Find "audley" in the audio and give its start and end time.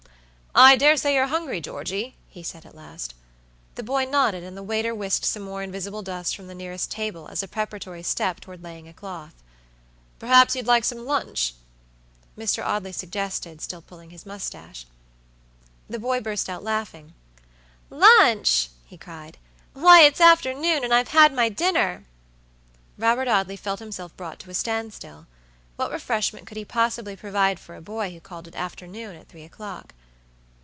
12.65-12.91, 23.29-23.55